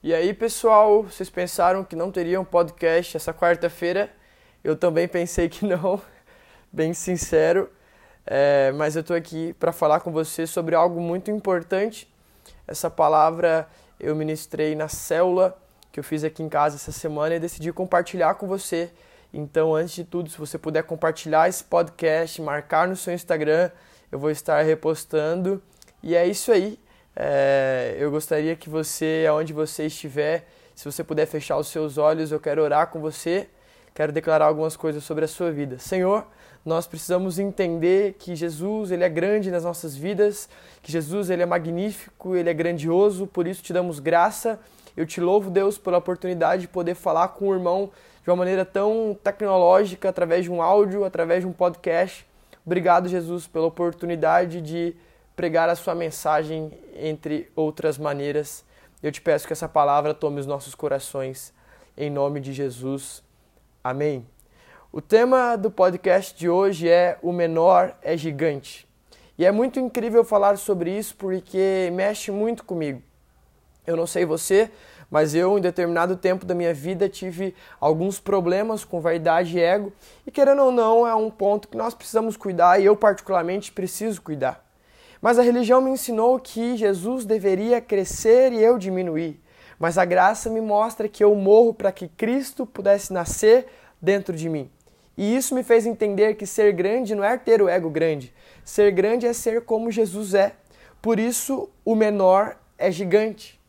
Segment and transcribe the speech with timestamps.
[0.00, 4.08] E aí, pessoal, vocês pensaram que não teria um podcast essa quarta-feira?
[4.62, 6.00] Eu também pensei que não,
[6.72, 7.68] bem sincero.
[8.24, 12.08] É, mas eu estou aqui para falar com você sobre algo muito importante.
[12.64, 15.58] Essa palavra eu ministrei na célula
[15.90, 18.92] que eu fiz aqui em casa essa semana e decidi compartilhar com você.
[19.34, 23.68] Então, antes de tudo, se você puder compartilhar esse podcast, marcar no seu Instagram,
[24.12, 25.60] eu vou estar repostando.
[26.04, 26.78] E é isso aí.
[27.20, 32.30] É, eu gostaria que você, aonde você estiver, se você puder fechar os seus olhos,
[32.30, 33.48] eu quero orar com você,
[33.92, 35.80] quero declarar algumas coisas sobre a sua vida.
[35.80, 36.24] Senhor,
[36.64, 40.48] nós precisamos entender que Jesus ele é grande nas nossas vidas,
[40.80, 44.60] que Jesus ele é magnífico, ele é grandioso, por isso te damos graça.
[44.96, 47.90] Eu te louvo, Deus, pela oportunidade de poder falar com o irmão
[48.22, 52.24] de uma maneira tão tecnológica, através de um áudio, através de um podcast.
[52.64, 54.94] Obrigado, Jesus, pela oportunidade de
[55.38, 58.64] pregar a sua mensagem entre outras maneiras.
[59.00, 61.54] Eu te peço que essa palavra tome os nossos corações,
[61.96, 63.22] em nome de Jesus.
[63.84, 64.26] Amém.
[64.90, 68.88] O tema do podcast de hoje é O Menor é Gigante.
[69.38, 73.00] E é muito incrível falar sobre isso porque mexe muito comigo.
[73.86, 74.68] Eu não sei você,
[75.08, 79.92] mas eu, em determinado tempo da minha vida, tive alguns problemas com vaidade e ego,
[80.26, 84.20] e querendo ou não, é um ponto que nós precisamos cuidar e eu, particularmente, preciso
[84.20, 84.67] cuidar.
[85.20, 89.40] Mas a religião me ensinou que Jesus deveria crescer e eu diminuir.
[89.78, 93.66] Mas a graça me mostra que eu morro para que Cristo pudesse nascer
[94.00, 94.70] dentro de mim.
[95.16, 98.32] E isso me fez entender que ser grande não é ter o ego grande.
[98.64, 100.54] Ser grande é ser como Jesus é.
[101.02, 103.60] Por isso, o menor é gigante.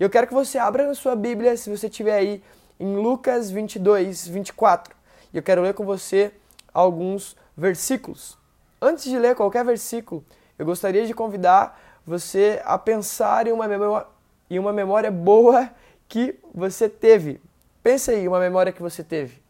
[0.00, 2.42] Eu quero que você abra na sua Bíblia, se você tiver aí,
[2.78, 4.94] em Lucas 22, 24.
[5.32, 6.32] E eu quero ler com você
[6.74, 8.36] alguns versículos.
[8.80, 10.24] Antes de ler qualquer versículo,
[10.58, 14.06] eu gostaria de convidar você a pensar em uma memória,
[14.48, 15.70] em uma memória boa
[16.08, 17.40] que você teve.
[17.82, 19.42] Pense aí, uma memória que você teve.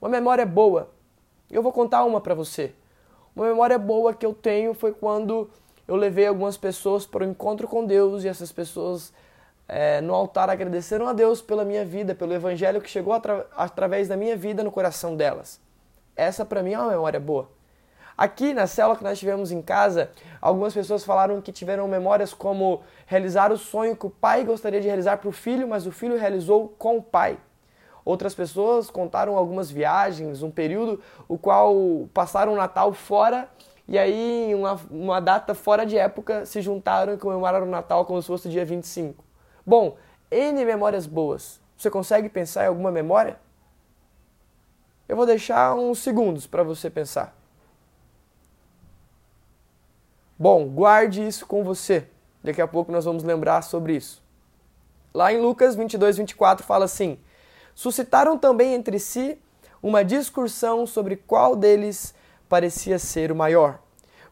[0.00, 0.90] Uma memória boa.
[1.50, 2.72] Eu vou contar uma para você.
[3.34, 5.50] Uma memória boa que eu tenho foi quando
[5.86, 9.12] eu levei algumas pessoas para o encontro com Deus e essas pessoas
[9.66, 14.08] é, no altar agradeceram a Deus pela minha vida, pelo evangelho que chegou atra através
[14.08, 15.60] da minha vida no coração delas.
[16.16, 17.48] Essa para mim é uma memória boa.
[18.18, 20.10] Aqui na célula que nós tivemos em casa,
[20.42, 24.88] algumas pessoas falaram que tiveram memórias como realizar o sonho que o pai gostaria de
[24.88, 27.38] realizar para o filho, mas o filho realizou com o pai.
[28.04, 33.48] Outras pessoas contaram algumas viagens, um período o qual passaram o Natal fora
[33.88, 38.20] e aí, uma, uma data fora de época, se juntaram e comemoraram o Natal como
[38.20, 39.24] se fosse o dia 25.
[39.64, 39.96] Bom,
[40.30, 41.58] N memórias boas.
[41.74, 43.38] Você consegue pensar em alguma memória?
[45.08, 47.37] Eu vou deixar uns segundos para você pensar.
[50.40, 52.06] Bom, guarde isso com você.
[52.44, 54.22] Daqui a pouco nós vamos lembrar sobre isso.
[55.12, 57.18] Lá em Lucas 22, 24 fala assim:
[57.74, 59.36] Suscitaram também entre si
[59.82, 62.14] uma discussão sobre qual deles
[62.48, 63.80] parecia ser o maior.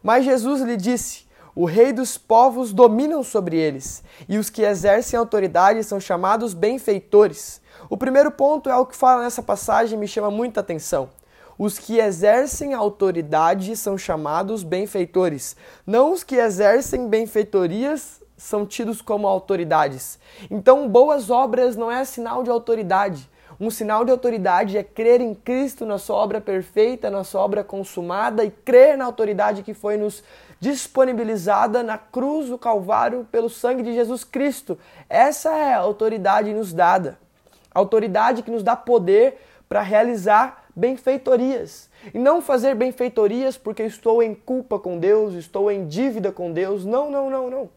[0.01, 5.19] Mas Jesus lhe disse: O rei dos povos dominam sobre eles, e os que exercem
[5.19, 7.61] autoridade são chamados benfeitores.
[7.91, 11.11] O primeiro ponto é o que fala nessa passagem me chama muita atenção.
[11.59, 15.57] Os que exercem autoridade são chamados benfeitores.
[15.87, 20.19] Não os que exercem benfeitorias são tidos como autoridades.
[20.51, 23.31] Então, boas obras não é sinal de autoridade.
[23.59, 27.65] Um sinal de autoridade é crer em Cristo na sua obra perfeita, na sua obra
[27.65, 30.23] consumada e crer na autoridade que foi nos
[30.61, 34.79] disponibilizada na cruz do Calvário pelo sangue de Jesus Cristo.
[35.09, 37.19] Essa é a autoridade nos dada.
[37.75, 41.89] A autoridade que nos dá poder para realizar benfeitorias.
[42.13, 46.85] E não fazer benfeitorias porque estou em culpa com Deus, estou em dívida com Deus.
[46.85, 47.71] Não, não, não, não.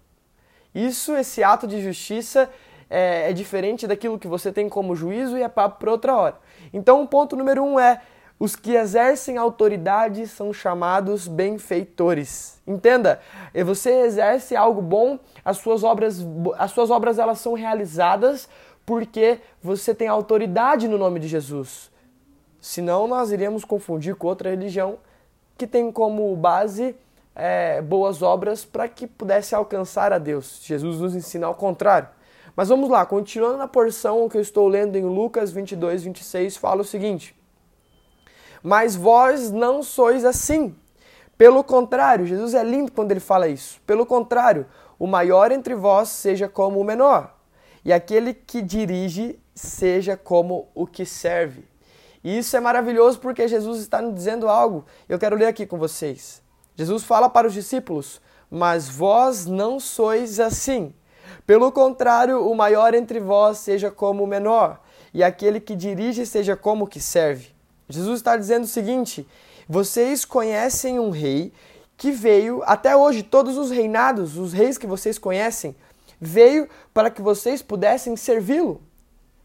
[0.75, 2.49] Isso, esse ato de justiça,
[2.89, 6.35] é, é diferente daquilo que você tem como juízo e é papo para outra hora.
[6.73, 8.01] Então, o ponto número um é:
[8.37, 12.59] os que exercem autoridade são chamados benfeitores.
[12.67, 13.19] Entenda,
[13.65, 16.25] você exerce algo bom, as suas obras,
[16.57, 18.49] as suas obras elas são realizadas
[18.85, 21.91] porque você tem autoridade no nome de Jesus.
[22.61, 24.97] Senão nós iríamos confundir com outra religião
[25.57, 26.95] que tem como base
[27.35, 30.59] é, boas obras para que pudesse alcançar a Deus.
[30.63, 32.09] Jesus nos ensina ao contrário.
[32.55, 36.81] Mas vamos lá, continuando na porção que eu estou lendo em Lucas 22, 26, fala
[36.81, 37.33] o seguinte:
[38.61, 40.75] Mas vós não sois assim.
[41.37, 43.79] Pelo contrário, Jesus é lindo quando ele fala isso.
[43.87, 44.65] Pelo contrário,
[44.97, 47.33] o maior entre vós seja como o menor,
[47.85, 51.68] e aquele que dirige seja como o que serve.
[52.23, 54.85] E isso é maravilhoso porque Jesus está nos dizendo algo.
[55.07, 56.41] Eu quero ler aqui com vocês.
[56.75, 60.93] Jesus fala para os discípulos: Mas vós não sois assim.
[61.45, 64.79] Pelo contrário, o maior entre vós seja como o menor,
[65.13, 67.49] e aquele que dirige seja como o que serve.
[67.87, 69.27] Jesus está dizendo o seguinte:
[69.67, 71.53] vocês conhecem um rei
[71.97, 75.75] que veio, até hoje, todos os reinados, os reis que vocês conhecem,
[76.19, 78.81] veio para que vocês pudessem servi-lo.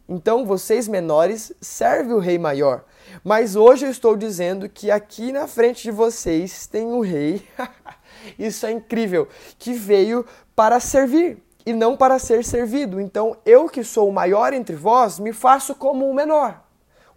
[0.08, 2.84] Então, vocês menores servem o rei maior.
[3.22, 7.46] Mas hoje eu estou dizendo que aqui na frente de vocês tem um rei,
[8.38, 9.28] isso é incrível,
[9.58, 13.00] que veio para servir e não para ser servido.
[13.00, 16.62] Então, eu que sou o maior entre vós, me faço como o menor.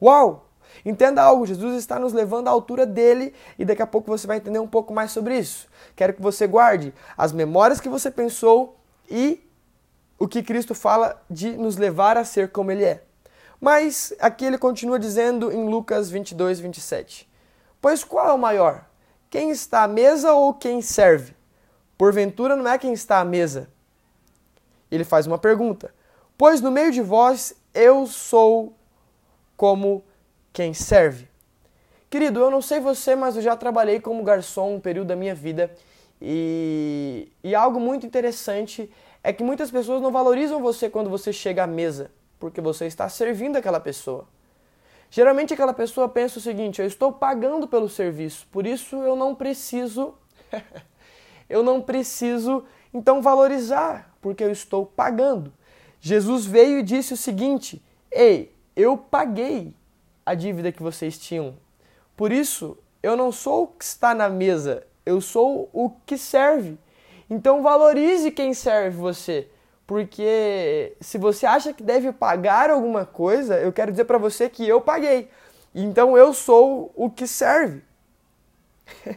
[0.02, 0.46] Uau!
[0.86, 4.38] Entenda algo, Jesus está nos levando à altura dele e daqui a pouco você vai
[4.38, 5.68] entender um pouco mais sobre isso.
[5.96, 8.78] Quero que você guarde as memórias que você pensou
[9.10, 9.42] e
[10.18, 13.04] o que Cristo fala de nos levar a ser como ele é.
[13.60, 17.30] Mas aqui ele continua dizendo em Lucas 22, 27.
[17.82, 18.86] Pois qual é o maior?
[19.30, 21.36] Quem está à mesa ou quem serve?
[21.98, 23.70] Porventura não é quem está à mesa.
[24.90, 25.94] Ele faz uma pergunta.
[26.38, 28.76] Pois no meio de vós eu sou
[29.56, 30.04] como
[30.54, 31.28] quem serve.
[32.10, 35.36] Querido, eu não sei você, mas eu já trabalhei como garçom um período da minha
[35.36, 35.72] vida
[36.22, 38.90] e, e algo muito interessante
[39.24, 43.10] é que muitas pessoas não valorizam você quando você chega à mesa porque você está
[43.10, 44.28] servindo aquela pessoa.
[45.10, 49.34] Geralmente aquela pessoa pensa o seguinte: eu estou pagando pelo serviço, por isso eu não
[49.34, 50.14] preciso
[51.50, 55.52] eu não preciso então valorizar, porque eu estou pagando.
[56.00, 59.74] Jesus veio e disse o seguinte: "Ei, eu paguei
[60.26, 61.56] a dívida que vocês tinham.
[62.16, 66.78] Por isso, eu não sou o que está na mesa, eu sou o que serve.
[67.30, 69.48] Então valorize quem serve você.
[69.86, 74.68] Porque se você acha que deve pagar alguma coisa, eu quero dizer para você que
[74.68, 75.30] eu paguei.
[75.74, 77.82] Então eu sou o que serve.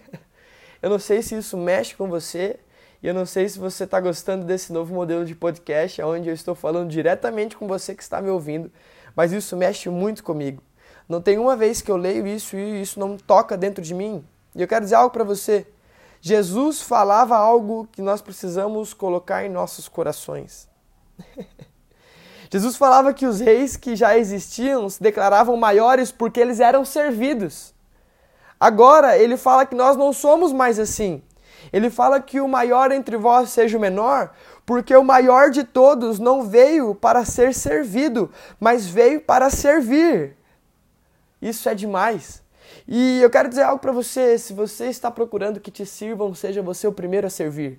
[0.82, 2.58] eu não sei se isso mexe com você,
[3.02, 6.34] e eu não sei se você está gostando desse novo modelo de podcast, onde eu
[6.34, 8.70] estou falando diretamente com você que está me ouvindo,
[9.16, 10.62] mas isso mexe muito comigo.
[11.08, 14.24] Não tem uma vez que eu leio isso e isso não toca dentro de mim.
[14.54, 15.66] E eu quero dizer algo para você.
[16.20, 20.68] Jesus falava algo que nós precisamos colocar em nossos corações.
[22.52, 27.72] Jesus falava que os reis que já existiam se declaravam maiores porque eles eram servidos.
[28.58, 31.22] Agora ele fala que nós não somos mais assim.
[31.72, 34.34] Ele fala que o maior entre vós seja o menor,
[34.66, 40.36] porque o maior de todos não veio para ser servido, mas veio para servir.
[41.40, 42.42] Isso é demais.
[42.92, 46.60] E eu quero dizer algo para você: se você está procurando que te sirvam, seja
[46.60, 47.78] você o primeiro a servir.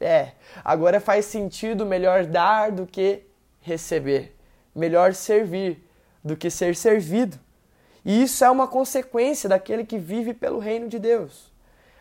[0.00, 0.32] É,
[0.64, 3.22] agora faz sentido melhor dar do que
[3.60, 4.34] receber,
[4.74, 5.86] melhor servir
[6.24, 7.38] do que ser servido.
[8.04, 11.52] E isso é uma consequência daquele que vive pelo reino de Deus.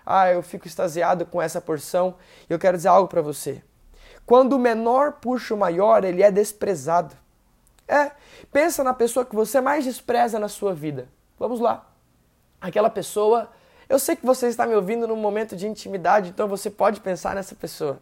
[0.03, 2.15] Ah, eu fico extasiado com essa porção
[2.49, 3.61] eu quero dizer algo para você.
[4.25, 7.13] Quando o menor puxa o maior, ele é desprezado.
[7.87, 8.11] É,
[8.51, 11.07] pensa na pessoa que você mais despreza na sua vida.
[11.37, 11.88] Vamos lá
[12.61, 13.49] aquela pessoa.
[13.87, 17.35] Eu sei que você está me ouvindo num momento de intimidade, então você pode pensar
[17.35, 17.99] nessa pessoa.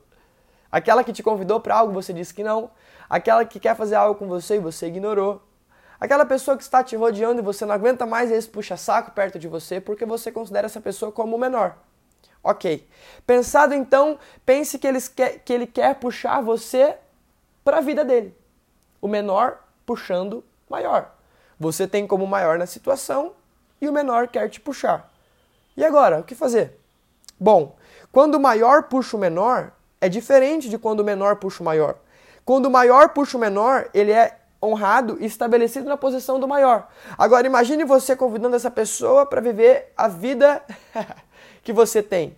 [0.72, 2.70] Aquela que te convidou para algo, você disse que não.
[3.10, 5.42] Aquela que quer fazer algo com você e você ignorou.
[6.00, 9.48] Aquela pessoa que está te rodeando e você não aguenta mais esse puxa-saco perto de
[9.48, 11.78] você porque você considera essa pessoa como o menor.
[12.44, 12.88] Ok.
[13.26, 16.96] Pensado então, pense que ele quer, que ele quer puxar você
[17.64, 18.36] para a vida dele.
[19.02, 21.16] O menor puxando maior.
[21.60, 23.34] Você tem como maior na situação
[23.82, 25.12] e o menor quer te puxar.
[25.76, 26.80] E agora, o que fazer?
[27.40, 27.76] Bom,
[28.12, 31.98] quando o maior puxa o menor, é diferente de quando o menor puxa o maior.
[32.44, 36.88] Quando o maior puxa o menor, ele é honrado e estabelecido na posição do maior.
[37.18, 40.64] Agora imagine você convidando essa pessoa para viver a vida
[41.62, 42.36] que você tem.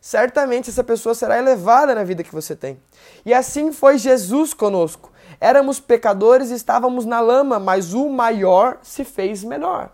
[0.00, 2.80] Certamente essa pessoa será elevada na vida que você tem.
[3.24, 5.12] E assim foi Jesus conosco.
[5.38, 9.90] Éramos pecadores e estávamos na lama, mas o maior se fez menor.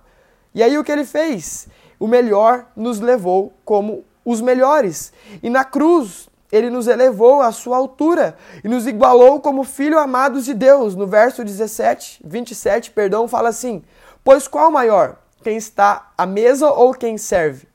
[0.57, 1.69] E aí o que ele fez?
[2.01, 5.13] O melhor nos levou como os melhores.
[5.43, 10.47] E na cruz ele nos elevou à sua altura e nos igualou como filhos amados
[10.47, 10.95] de Deus.
[10.95, 13.85] No verso 17, 27, perdão, fala assim:
[14.25, 15.19] Pois qual maior?
[15.43, 17.69] Quem está à mesa ou quem serve?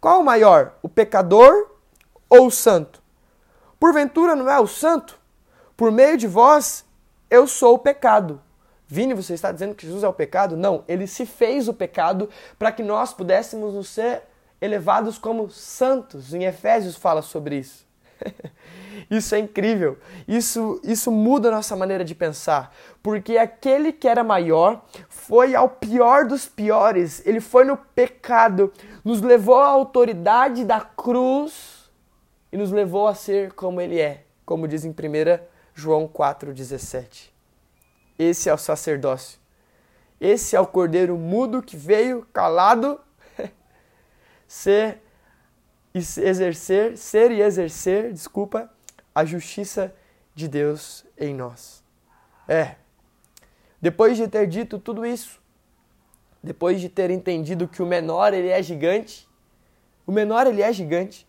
[0.00, 0.74] Qual o maior?
[0.82, 1.70] O pecador
[2.28, 3.00] ou o santo?
[3.78, 5.20] Porventura não é o santo?
[5.76, 6.84] Por meio de vós
[7.30, 8.42] eu sou o pecado.
[8.86, 10.56] Vini, você está dizendo que Jesus é o pecado?
[10.56, 14.22] Não, ele se fez o pecado para que nós pudéssemos nos ser
[14.60, 16.34] elevados como santos.
[16.34, 17.86] Em Efésios fala sobre isso.
[19.10, 19.98] isso é incrível.
[20.28, 22.74] Isso, isso muda a nossa maneira de pensar.
[23.02, 27.26] Porque aquele que era maior foi ao pior dos piores.
[27.26, 28.72] Ele foi no pecado,
[29.04, 31.90] nos levou à autoridade da cruz
[32.52, 34.24] e nos levou a ser como ele é.
[34.44, 34.94] Como diz em 1
[35.74, 37.33] João 4,17.
[38.18, 39.38] Esse é o sacerdócio.
[40.20, 43.00] Esse é o cordeiro mudo que veio calado
[44.46, 45.02] ser
[45.94, 48.70] e exercer, ser e exercer, desculpa,
[49.14, 49.94] a justiça
[50.34, 51.84] de Deus em nós.
[52.48, 52.76] É.
[53.80, 55.40] Depois de ter dito tudo isso,
[56.42, 59.28] depois de ter entendido que o menor ele é gigante,
[60.06, 61.28] o menor ele é gigante.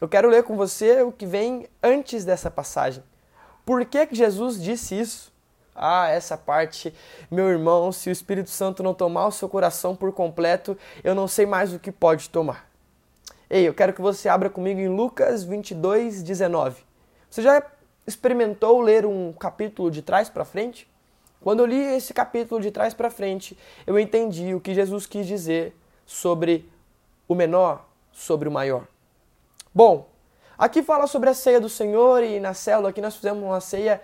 [0.00, 3.02] Eu quero ler com você o que vem antes dessa passagem.
[3.64, 5.31] Por que, que Jesus disse isso?
[5.74, 6.94] Ah, essa parte,
[7.30, 11.26] meu irmão, se o Espírito Santo não tomar o seu coração por completo, eu não
[11.26, 12.70] sei mais o que pode tomar.
[13.48, 16.82] Ei, eu quero que você abra comigo em Lucas 22, 19.
[17.28, 17.62] Você já
[18.06, 20.90] experimentou ler um capítulo de trás para frente?
[21.40, 25.26] Quando eu li esse capítulo de trás para frente, eu entendi o que Jesus quis
[25.26, 25.74] dizer
[26.06, 26.70] sobre
[27.26, 28.86] o menor, sobre o maior.
[29.74, 30.08] Bom,
[30.56, 34.00] aqui fala sobre a ceia do Senhor e na célula aqui nós fizemos uma ceia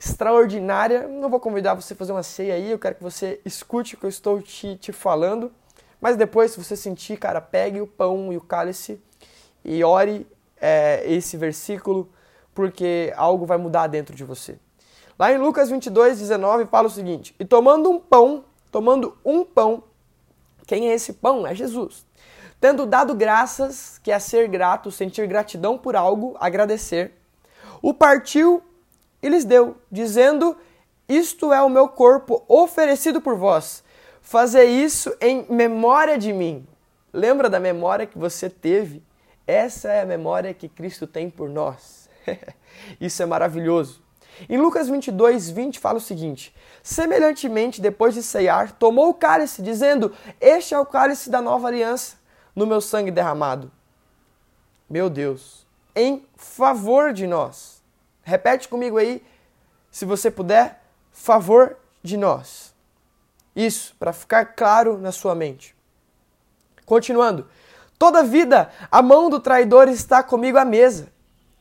[0.00, 1.06] extraordinária.
[1.06, 3.98] Não vou convidar você a fazer uma ceia aí, eu quero que você escute o
[3.98, 5.52] que eu estou te, te falando.
[6.00, 8.98] Mas depois, se você sentir, cara, pegue o pão e o cálice
[9.62, 10.26] e ore
[10.56, 12.10] é, esse versículo,
[12.54, 14.58] porque algo vai mudar dentro de você.
[15.18, 19.84] Lá em Lucas 22, 19, fala o seguinte: E tomando um pão, tomando um pão,
[20.66, 21.46] quem é esse pão?
[21.46, 22.06] É Jesus.
[22.58, 27.12] Tendo dado graças, que é ser grato, sentir gratidão por algo, agradecer,
[27.82, 28.62] o partiu
[29.22, 30.56] e lhes deu, dizendo:
[31.08, 33.82] Isto é o meu corpo oferecido por vós.
[34.20, 36.66] Fazer isso em memória de mim.
[37.12, 39.02] Lembra da memória que você teve?
[39.46, 42.08] Essa é a memória que Cristo tem por nós.
[43.00, 44.02] isso é maravilhoso.
[44.48, 50.12] Em Lucas 22, 20 fala o seguinte: Semelhantemente, depois de ceiar, tomou o cálice, dizendo:
[50.40, 52.16] Este é o cálice da nova aliança,
[52.54, 53.70] no meu sangue derramado.
[54.88, 57.79] Meu Deus, em favor de nós.
[58.30, 59.20] Repete comigo aí,
[59.90, 62.72] se você puder, favor de nós.
[63.56, 65.74] Isso, para ficar claro na sua mente.
[66.86, 67.48] Continuando.
[67.98, 71.12] Toda vida, a mão do traidor está comigo à mesa.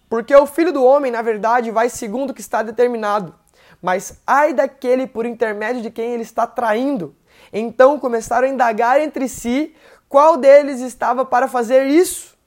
[0.07, 3.33] Porque o filho do homem, na verdade, vai segundo o que está determinado.
[3.81, 7.15] Mas ai daquele por intermédio de quem ele está traindo.
[7.51, 9.75] Então começaram a indagar entre si
[10.07, 12.37] qual deles estava para fazer isso.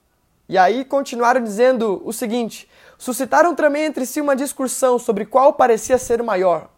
[0.47, 2.69] E aí continuaram dizendo o seguinte:
[3.03, 6.69] suscitaram também entre si uma discussão sobre qual parecia ser o maior.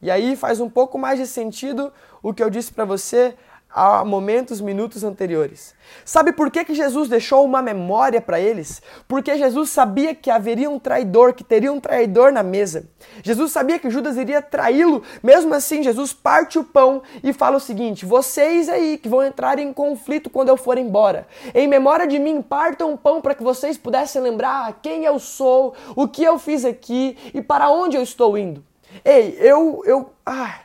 [0.00, 3.36] E aí faz um pouco mais de sentido o que eu disse para você
[3.70, 5.74] a momentos, minutos anteriores.
[6.04, 8.80] Sabe por que, que Jesus deixou uma memória para eles?
[9.06, 12.88] Porque Jesus sabia que haveria um traidor, que teria um traidor na mesa.
[13.22, 15.02] Jesus sabia que Judas iria traí-lo.
[15.22, 19.58] Mesmo assim, Jesus parte o pão e fala o seguinte: Vocês aí que vão entrar
[19.58, 23.42] em conflito quando eu for embora, em memória de mim, partam o pão para que
[23.42, 28.02] vocês pudessem lembrar quem eu sou, o que eu fiz aqui e para onde eu
[28.02, 28.64] estou indo.
[29.04, 29.82] Ei, eu.
[29.84, 30.60] eu ah,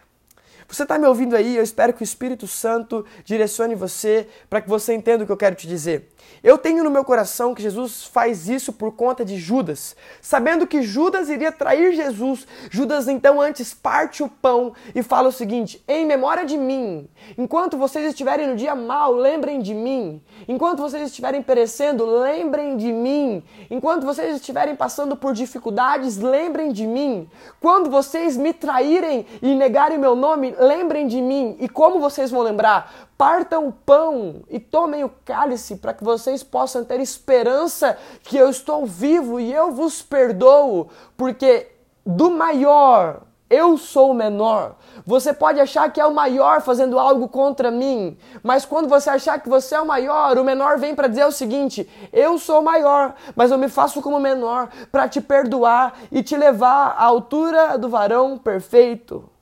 [0.73, 1.55] você está me ouvindo aí?
[1.55, 5.37] Eu espero que o Espírito Santo direcione você para que você entenda o que eu
[5.37, 6.09] quero te dizer.
[6.43, 9.95] Eu tenho no meu coração que Jesus faz isso por conta de Judas.
[10.21, 15.31] Sabendo que Judas iria trair Jesus, Judas então antes parte o pão e fala o
[15.31, 20.21] seguinte: em memória de mim, enquanto vocês estiverem no dia mal, lembrem de mim.
[20.47, 23.43] Enquanto vocês estiverem perecendo, lembrem de mim.
[23.69, 27.29] Enquanto vocês estiverem passando por dificuldades, lembrem de mim.
[27.61, 31.55] Quando vocês me traírem e negarem meu nome, lembrem de mim.
[31.59, 33.09] E como vocês vão lembrar?
[33.17, 38.49] Partam o pão e tomem o cálice para que vocês possam ter esperança que eu
[38.49, 41.67] estou vivo e eu vos perdoo, porque
[42.05, 43.21] do maior
[43.53, 44.75] eu sou o menor.
[45.05, 49.39] Você pode achar que é o maior fazendo algo contra mim, mas quando você achar
[49.39, 52.63] que você é o maior, o menor vem para dizer o seguinte: eu sou o
[52.63, 57.77] maior, mas eu me faço como menor para te perdoar e te levar à altura
[57.77, 59.32] do varão perfeito.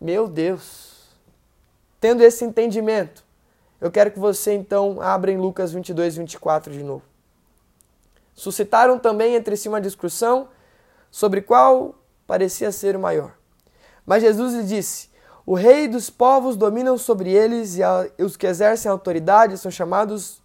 [0.00, 1.10] Meu Deus.
[2.00, 3.22] Tendo esse entendimento,
[3.78, 7.02] eu quero que você então abra em Lucas 22, 24 de novo.
[8.34, 10.48] Suscitaram também entre si uma discussão
[11.10, 11.94] sobre qual
[12.26, 13.34] parecia ser o maior.
[14.06, 15.10] Mas Jesus lhe disse:
[15.44, 20.40] O rei dos povos dominam sobre eles e os que exercem autoridade são chamados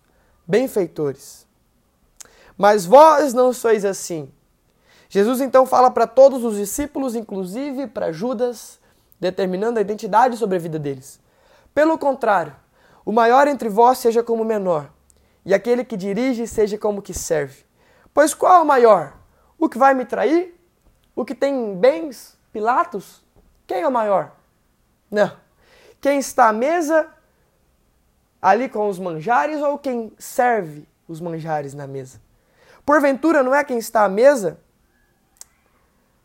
[0.45, 1.47] benfeitores.
[2.57, 4.29] Mas vós não sois assim.
[5.07, 8.79] Jesus então fala para todos os discípulos, inclusive para Judas,
[9.19, 11.19] determinando a identidade sobre a vida deles.
[11.73, 12.55] Pelo contrário,
[13.03, 14.91] o maior entre vós seja como o menor,
[15.45, 17.65] e aquele que dirige seja como que serve.
[18.13, 19.13] Pois qual é o maior?
[19.59, 20.55] O que vai me trair?
[21.15, 22.37] O que tem bens?
[22.51, 23.23] Pilatos?
[23.67, 24.35] Quem é o maior?
[25.11, 25.31] Não.
[26.01, 27.09] Quem está à mesa
[28.41, 32.21] ali com os manjares ou quem serve os manjares na mesa?
[32.85, 34.59] Porventura não é quem está à mesa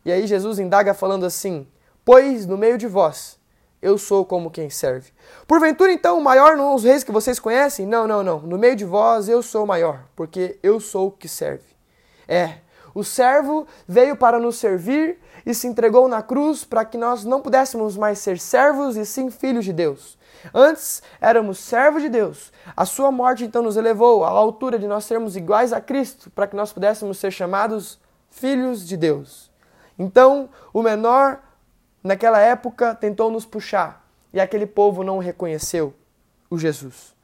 [0.05, 1.67] E aí Jesus indaga falando assim:
[2.03, 3.39] Pois no meio de vós
[3.81, 5.11] eu sou como quem serve.
[5.47, 7.85] Porventura, então, o maior não os reis que vocês conhecem?
[7.85, 8.39] Não, não, não.
[8.39, 11.65] No meio de vós eu sou o maior, porque eu sou o que serve.
[12.27, 12.59] É,
[12.93, 17.41] o servo veio para nos servir e se entregou na cruz para que nós não
[17.41, 20.17] pudéssemos mais ser servos e sim filhos de Deus.
[20.53, 22.51] Antes éramos servos de Deus.
[22.75, 26.47] A sua morte então nos elevou à altura de nós sermos iguais a Cristo, para
[26.47, 29.51] que nós pudéssemos ser chamados filhos de Deus.
[29.97, 31.41] Então, o menor
[32.03, 35.93] naquela época tentou nos puxar e aquele povo não reconheceu
[36.49, 37.15] o Jesus.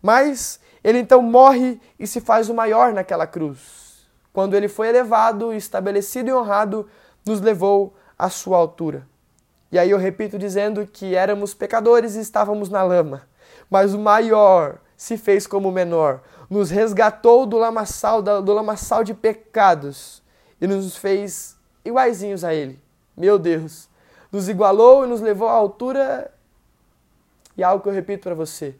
[0.00, 4.06] Mas ele então morre e se faz o maior naquela cruz.
[4.32, 6.88] Quando ele foi elevado, estabelecido e honrado,
[7.24, 9.06] nos levou à sua altura.
[9.70, 13.22] E aí eu repito dizendo que éramos pecadores e estávamos na lama,
[13.70, 19.14] mas o maior se fez como o menor, nos resgatou do lamaçal, do lamaçal de
[19.14, 20.22] pecados
[20.60, 22.80] e nos fez iguaizinhos a ele.
[23.16, 23.88] Meu Deus,
[24.32, 26.32] nos igualou e nos levou à altura
[27.56, 28.74] e algo que eu repito para você,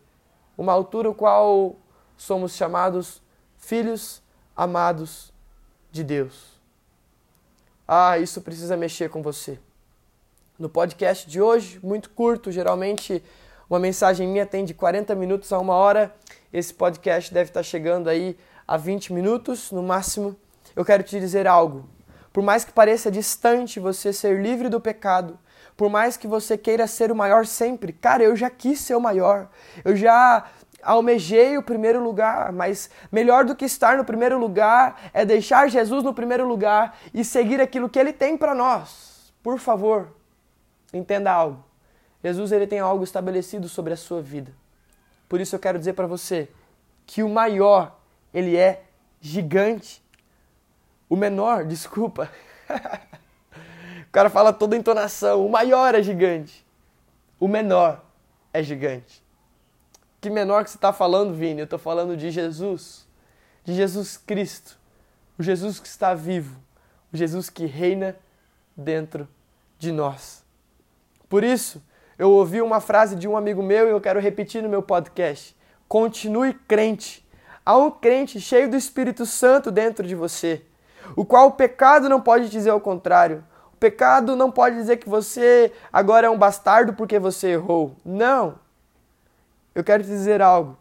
[0.59, 1.77] uma altura qual
[2.17, 3.23] somos chamados
[3.59, 4.23] filhos
[4.57, 5.33] amados
[5.91, 6.59] de Deus.
[7.87, 9.59] Ah, isso precisa mexer com você
[10.63, 13.21] no podcast de hoje, muito curto, geralmente
[13.69, 16.15] uma mensagem minha tem de 40 minutos a uma hora.
[16.53, 20.37] Esse podcast deve estar chegando aí a 20 minutos no máximo.
[20.77, 21.89] Eu quero te dizer algo.
[22.33, 25.37] Por mais que pareça distante você ser livre do pecado,
[25.77, 29.01] por mais que você queira ser o maior sempre, cara, eu já quis ser o
[29.01, 29.49] maior.
[29.85, 30.45] Eu já
[30.83, 36.03] almejei o primeiro lugar, mas melhor do que estar no primeiro lugar é deixar Jesus
[36.03, 39.33] no primeiro lugar e seguir aquilo que ele tem para nós.
[39.43, 40.09] Por favor,
[40.93, 41.65] Entenda algo.
[42.23, 44.53] Jesus ele tem algo estabelecido sobre a sua vida.
[45.29, 46.49] Por isso eu quero dizer para você
[47.07, 47.99] que o maior,
[48.33, 48.85] ele é
[49.21, 50.03] gigante.
[51.09, 52.31] O menor, desculpa.
[54.13, 55.47] O cara fala toda entonação.
[55.47, 56.67] O maior é gigante.
[57.41, 58.05] O menor
[58.53, 59.25] é gigante.
[60.21, 61.63] Que menor que você está falando, Vini?
[61.63, 63.09] Eu estou falando de Jesus.
[63.65, 64.79] De Jesus Cristo.
[65.39, 66.61] O Jesus que está vivo.
[67.11, 68.15] O Jesus que reina
[68.77, 69.27] dentro
[69.79, 70.45] de nós.
[71.27, 71.83] Por isso,
[72.19, 75.57] eu ouvi uma frase de um amigo meu e eu quero repetir no meu podcast.
[75.89, 77.27] Continue crente.
[77.65, 80.61] Há um crente cheio do Espírito Santo dentro de você,
[81.17, 83.43] o qual o pecado não pode dizer o contrário.
[83.83, 87.97] Pecado não pode dizer que você agora é um bastardo porque você errou.
[88.05, 88.55] Não.
[89.75, 90.79] Eu quero te dizer algo.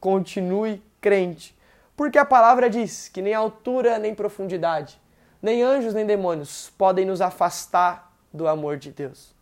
[0.00, 1.56] Continue crente.
[1.96, 5.00] Porque a palavra diz que nem altura nem profundidade,
[5.40, 9.32] nem anjos nem demônios podem nos afastar do amor de Deus.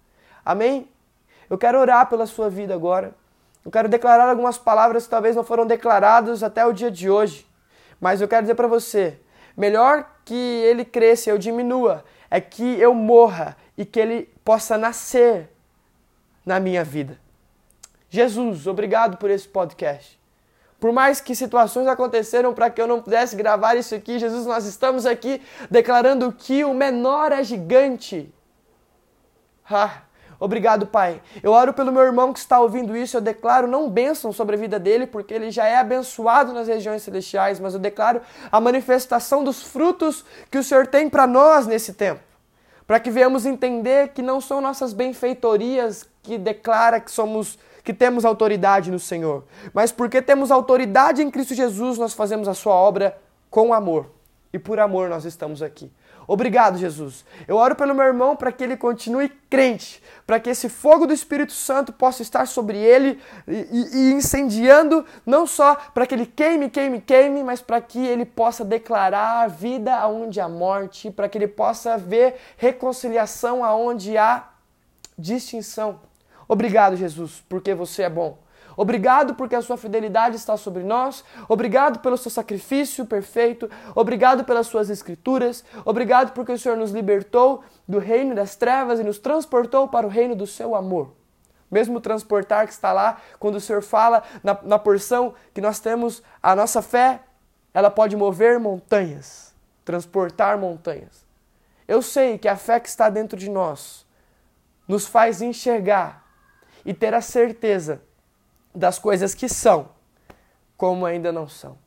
[0.44, 0.86] Amém?
[1.48, 3.14] Eu quero orar pela sua vida agora.
[3.64, 7.46] Eu quero declarar algumas palavras que talvez não foram declaradas até o dia de hoje.
[7.98, 9.18] Mas eu quero dizer para você:
[9.56, 14.76] melhor que ele cresça e eu diminua, é que eu morra e que ele possa
[14.76, 15.48] nascer
[16.44, 17.18] na minha vida.
[18.10, 20.18] Jesus, obrigado por esse podcast.
[20.80, 24.64] Por mais que situações aconteceram para que eu não pudesse gravar isso aqui, Jesus, nós
[24.64, 28.32] estamos aqui declarando que o menor é gigante.
[29.68, 30.02] Ah,
[30.40, 31.20] Obrigado, Pai.
[31.42, 33.16] Eu oro pelo meu irmão que está ouvindo isso.
[33.16, 37.02] Eu declaro não bênção sobre a vida dele, porque ele já é abençoado nas regiões
[37.02, 38.20] celestiais, mas eu declaro
[38.50, 42.20] a manifestação dos frutos que o Senhor tem para nós nesse tempo.
[42.86, 48.26] Para que venhamos entender que não são nossas benfeitorias que declara que somos que temos
[48.26, 53.18] autoridade no Senhor, mas porque temos autoridade em Cristo Jesus, nós fazemos a sua obra
[53.48, 54.10] com amor.
[54.52, 55.90] E por amor nós estamos aqui.
[56.28, 57.24] Obrigado, Jesus.
[57.48, 61.14] Eu oro pelo meu irmão para que ele continue crente, para que esse fogo do
[61.14, 66.68] Espírito Santo possa estar sobre ele e, e incendiando, não só para que ele queime,
[66.68, 71.48] queime, queime, mas para que ele possa declarar vida aonde há morte, para que ele
[71.48, 74.50] possa ver reconciliação aonde há
[75.18, 75.98] distinção.
[76.46, 78.36] Obrigado, Jesus, porque você é bom.
[78.78, 81.24] Obrigado porque a sua fidelidade está sobre nós.
[81.48, 83.68] Obrigado pelo seu sacrifício perfeito.
[83.92, 85.64] Obrigado pelas suas escrituras.
[85.84, 90.08] Obrigado porque o Senhor nos libertou do reino das trevas e nos transportou para o
[90.08, 91.12] reino do seu amor.
[91.68, 96.22] Mesmo transportar que está lá, quando o Senhor fala na, na porção que nós temos,
[96.40, 97.22] a nossa fé,
[97.74, 99.52] ela pode mover montanhas,
[99.84, 101.26] transportar montanhas.
[101.88, 104.06] Eu sei que a fé que está dentro de nós
[104.86, 106.24] nos faz enxergar
[106.84, 108.06] e ter a certeza
[108.74, 109.88] das coisas que são,
[110.76, 111.78] como ainda não são.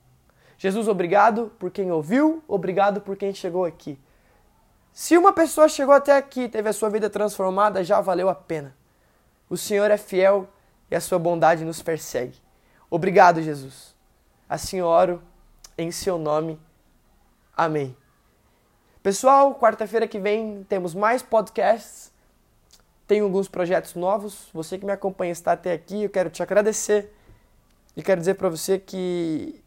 [0.57, 3.99] Jesus, obrigado por quem ouviu, obrigado por quem chegou aqui.
[4.93, 8.75] Se uma pessoa chegou até aqui, teve a sua vida transformada, já valeu a pena.
[9.49, 10.47] O Senhor é fiel
[10.89, 12.37] e a sua bondade nos persegue.
[12.89, 13.95] Obrigado, Jesus.
[14.47, 15.21] Assim oro
[15.77, 16.59] em seu nome.
[17.55, 17.95] Amém.
[19.01, 22.11] Pessoal, quarta-feira que vem temos mais podcasts.
[23.11, 24.47] Tenho alguns projetos novos.
[24.53, 27.13] Você que me acompanha está até aqui, eu quero te agradecer
[27.93, 29.61] e quero dizer para você que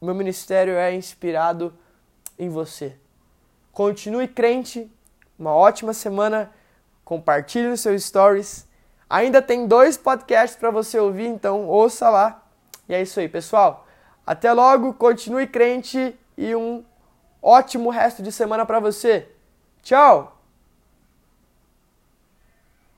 [0.00, 1.74] meu ministério é inspirado
[2.38, 2.96] em você.
[3.72, 4.90] Continue crente,
[5.38, 6.50] uma ótima semana,
[7.04, 8.66] compartilhe nos seus stories.
[9.10, 12.42] Ainda tem dois podcasts para você ouvir, então ouça lá.
[12.88, 13.86] E é isso aí, pessoal.
[14.26, 16.82] Até logo, continue crente e um
[17.42, 19.28] ótimo resto de semana para você.
[19.82, 20.37] Tchau!